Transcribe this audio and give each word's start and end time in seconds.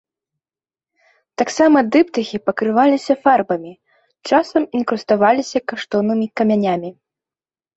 Таксама 1.41 1.83
дыптыхі 1.95 2.37
пакрываліся 2.47 3.13
фарбамі, 3.27 3.73
часам 4.31 4.63
інкруставаліся 4.81 5.57
каштоўнымі 5.75 6.27
камянямі. 6.43 6.91